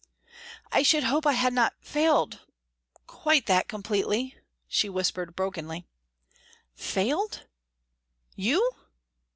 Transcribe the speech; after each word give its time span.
"I 0.71 0.81
should 0.81 1.03
hope 1.03 1.27
I 1.27 1.33
had 1.33 1.53
not 1.53 1.75
failed 1.79 2.39
quite 3.05 3.45
that 3.45 3.67
completely," 3.67 4.35
she 4.67 4.89
whispered 4.89 5.35
brokenly. 5.35 5.85
"Failed? 6.73 7.45
_You? 8.35 8.59